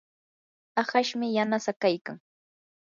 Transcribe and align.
ahashmi 0.81 1.27
yanasaa 1.35 1.79
kaykan. 1.81 2.17